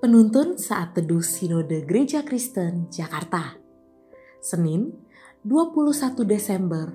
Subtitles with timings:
[0.00, 3.60] Penuntun saat teduh Sinode Gereja Kristen Jakarta.
[4.40, 4.96] Senin,
[5.44, 6.88] 21 Desember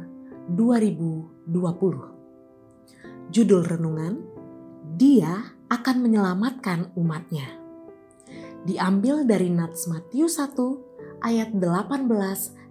[0.50, 3.30] 2020.
[3.30, 4.26] Judul renungan,
[4.98, 7.46] Dia akan menyelamatkan umatnya.
[8.66, 12.09] Diambil dari Nats Matius 1 ayat 18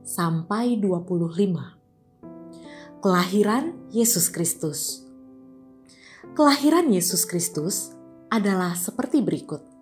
[0.03, 2.99] sampai 25.
[2.99, 5.07] Kelahiran Yesus Kristus.
[6.35, 7.95] Kelahiran Yesus Kristus
[8.35, 9.74] adalah seperti berikut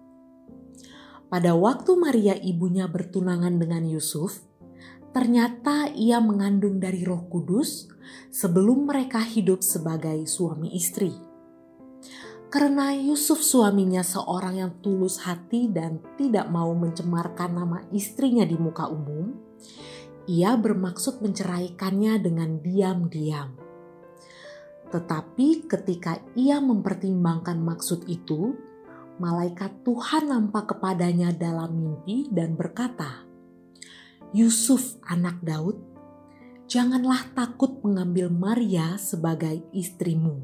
[1.33, 4.45] pada waktu Maria ibunya bertunangan dengan Yusuf,
[5.17, 7.89] ternyata ia mengandung dari Roh Kudus
[8.29, 11.09] sebelum mereka hidup sebagai suami istri.
[12.53, 18.93] Karena Yusuf suaminya seorang yang tulus hati dan tidak mau mencemarkan nama istrinya di muka
[18.93, 19.33] umum,
[20.29, 23.57] ia bermaksud menceraikannya dengan diam-diam.
[24.93, 28.53] Tetapi ketika ia mempertimbangkan maksud itu,
[29.23, 33.23] malaikat Tuhan nampak kepadanya dalam mimpi dan berkata,
[34.35, 35.79] "Yusuf, anak Daud,
[36.67, 40.43] janganlah takut mengambil Maria sebagai istrimu,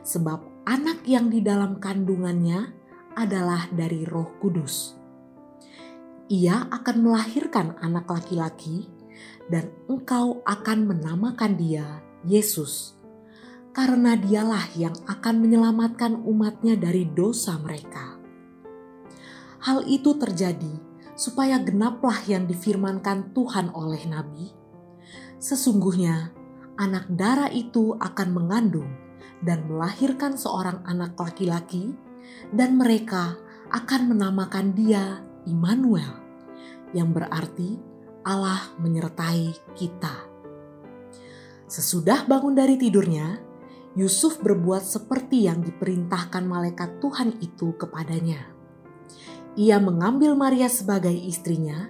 [0.00, 2.72] sebab anak yang di dalam kandungannya
[3.12, 4.96] adalah dari Roh Kudus.
[6.32, 8.88] Ia akan melahirkan anak laki-laki,
[9.52, 12.96] dan engkau akan menamakan dia Yesus."
[13.74, 18.14] Karena dialah yang akan menyelamatkan umatnya dari dosa mereka.
[19.66, 20.78] Hal itu terjadi
[21.18, 24.54] supaya genaplah yang difirmankan Tuhan oleh Nabi.
[25.42, 26.30] Sesungguhnya
[26.78, 28.90] anak darah itu akan mengandung
[29.42, 31.98] dan melahirkan seorang anak laki-laki
[32.54, 33.34] dan mereka
[33.74, 36.22] akan menamakan dia Immanuel
[36.94, 37.76] yang berarti
[38.24, 40.14] Allah menyertai kita.
[41.68, 43.40] Sesudah bangun dari tidurnya,
[43.94, 48.50] Yusuf berbuat seperti yang diperintahkan malaikat Tuhan itu kepadanya.
[49.54, 51.86] Ia mengambil Maria sebagai istrinya,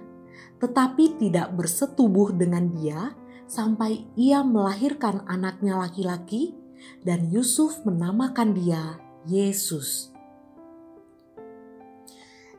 [0.61, 3.17] tetapi tidak bersetubuh dengan dia
[3.49, 6.53] sampai ia melahirkan anaknya laki-laki,
[7.01, 10.13] dan Yusuf menamakan dia Yesus.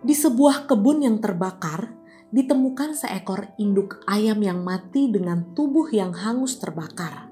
[0.02, 1.94] Di sebuah kebun yang terbakar,
[2.34, 7.30] ditemukan seekor induk ayam yang mati dengan tubuh yang hangus terbakar.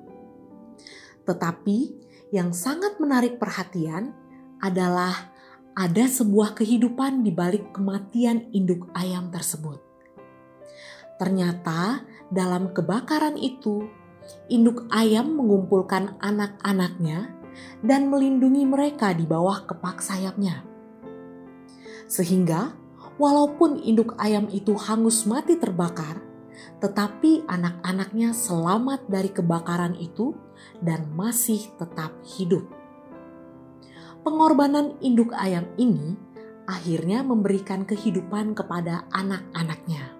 [1.26, 2.03] Tetapi
[2.34, 4.10] yang sangat menarik perhatian
[4.58, 5.30] adalah
[5.78, 9.78] ada sebuah kehidupan di balik kematian induk ayam tersebut.
[11.14, 12.02] Ternyata,
[12.34, 13.86] dalam kebakaran itu,
[14.50, 17.30] induk ayam mengumpulkan anak-anaknya
[17.86, 20.66] dan melindungi mereka di bawah kepak sayapnya,
[22.10, 22.74] sehingga
[23.14, 26.18] walaupun induk ayam itu hangus mati terbakar,
[26.84, 30.36] tetapi anak-anaknya selamat dari kebakaran itu
[30.84, 32.68] dan masih tetap hidup.
[34.20, 36.12] Pengorbanan induk ayam ini
[36.68, 40.12] akhirnya memberikan kehidupan kepada anak-anaknya.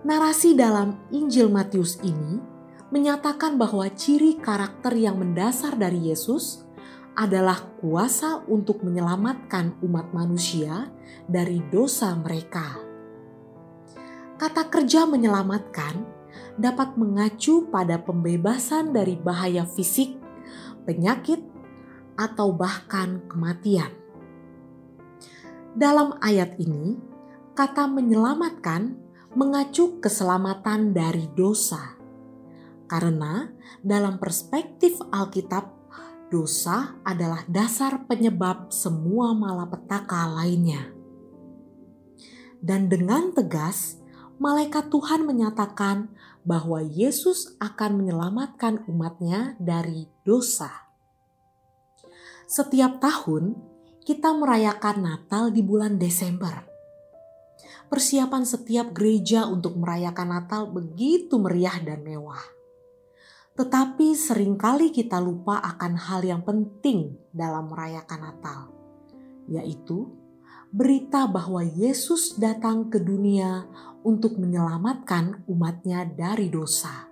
[0.00, 2.40] Narasi dalam Injil Matius ini
[2.88, 6.64] menyatakan bahwa ciri karakter yang mendasar dari Yesus
[7.20, 10.88] adalah kuasa untuk menyelamatkan umat manusia
[11.28, 12.89] dari dosa mereka.
[14.40, 16.00] Kata kerja menyelamatkan
[16.56, 20.16] dapat mengacu pada pembebasan dari bahaya fisik,
[20.88, 21.44] penyakit,
[22.16, 23.92] atau bahkan kematian.
[25.76, 26.96] Dalam ayat ini,
[27.52, 28.96] kata menyelamatkan
[29.36, 32.00] mengacu keselamatan dari dosa.
[32.88, 33.44] Karena
[33.84, 35.68] dalam perspektif Alkitab,
[36.32, 40.88] dosa adalah dasar penyebab semua malapetaka lainnya.
[42.60, 43.99] Dan dengan tegas,
[44.40, 46.08] malaikat Tuhan menyatakan
[46.48, 50.88] bahwa Yesus akan menyelamatkan umatnya dari dosa.
[52.48, 53.54] Setiap tahun
[54.02, 56.66] kita merayakan Natal di bulan Desember.
[57.92, 62.40] Persiapan setiap gereja untuk merayakan Natal begitu meriah dan mewah.
[63.60, 68.72] Tetapi sering kali kita lupa akan hal yang penting dalam merayakan Natal,
[69.52, 70.19] yaitu
[70.70, 73.66] berita bahwa Yesus datang ke dunia
[74.06, 77.10] untuk menyelamatkan umatnya dari dosa.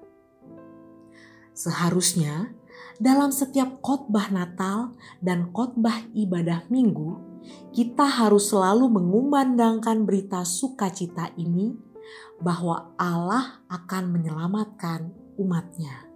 [1.58, 2.54] Seharusnya
[3.02, 7.18] dalam setiap khotbah Natal dan khotbah ibadah Minggu,
[7.74, 11.74] kita harus selalu mengumandangkan berita sukacita ini
[12.38, 16.06] bahwa Allah akan menyelamatkan umatnya.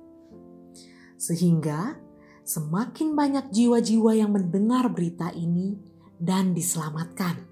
[1.18, 1.98] Sehingga
[2.46, 5.78] semakin banyak jiwa-jiwa yang mendengar berita ini
[6.22, 7.50] dan diselamatkan.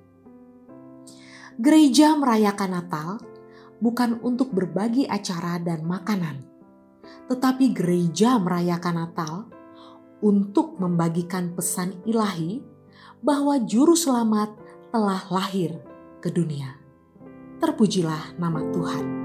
[1.58, 3.08] Gereja merayakan Natal
[3.82, 6.46] bukan untuk berbagi acara dan makanan,
[7.26, 9.34] tetapi gereja merayakan Natal
[10.22, 12.62] untuk membagikan pesan ilahi
[13.20, 14.55] bahwa Juru Selamat
[14.94, 15.82] telah lahir
[16.23, 16.78] ke dunia.
[17.61, 19.19] Terpujilah nama Tuhan.